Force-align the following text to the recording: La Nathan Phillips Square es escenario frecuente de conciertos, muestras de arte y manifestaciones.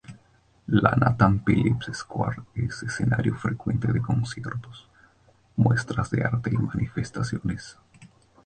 La 0.65 0.95
Nathan 0.97 1.43
Phillips 1.45 1.91
Square 1.93 2.41
es 2.55 2.81
escenario 2.81 3.35
frecuente 3.35 3.93
de 3.93 4.01
conciertos, 4.01 4.89
muestras 5.55 6.09
de 6.09 6.23
arte 6.23 6.49
y 6.51 6.57
manifestaciones. 6.57 7.77